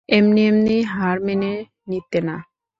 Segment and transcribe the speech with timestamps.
[0.09, 1.51] এমনি-এমনিই হার মেনে
[1.87, 2.35] নিতে না।